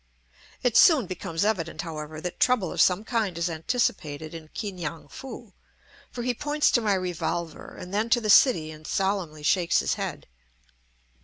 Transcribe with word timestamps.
It 0.63 0.75
soon 0.75 1.05
becomes 1.05 1.45
evident, 1.45 1.83
however, 1.83 2.19
that 2.21 2.39
trouble 2.39 2.71
of 2.71 2.81
some 2.81 3.03
kind 3.03 3.37
is 3.37 3.51
anticipated 3.51 4.33
in 4.33 4.47
Ki 4.55 4.71
ngan 4.73 5.09
foo, 5.11 5.53
for 6.11 6.23
he 6.23 6.33
points 6.33 6.71
to 6.71 6.81
my 6.81 6.95
revolver 6.95 7.77
and 7.77 7.93
then 7.93 8.09
to 8.09 8.19
the 8.19 8.31
city 8.31 8.71
and 8.71 8.87
solemnly 8.87 9.43
shakes 9.43 9.77
his 9.77 9.93
head. 10.01 10.25